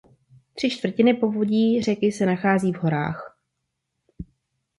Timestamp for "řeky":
1.81-2.11